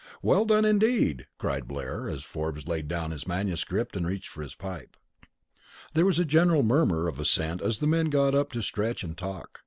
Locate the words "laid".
2.67-2.87